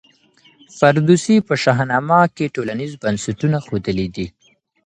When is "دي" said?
4.15-4.27